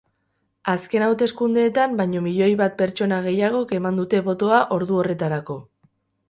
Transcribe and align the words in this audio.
Azken 0.71 1.03
hauteskundeetan 1.07 1.93
baino 1.99 2.23
milioi 2.27 2.47
bat 2.63 2.73
pertsona 2.79 3.19
gehiagok 3.27 3.75
eman 3.81 4.01
dute 4.03 4.23
botoa 4.31 4.63
ordu 4.79 4.99
horretarako. 5.03 5.61